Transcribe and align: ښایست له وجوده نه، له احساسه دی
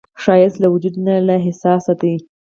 ښایست 0.21 0.57
له 0.63 0.67
وجوده 0.73 0.99
نه، 1.05 1.15
له 1.27 1.33
احساسه 1.43 1.93
دی 2.01 2.15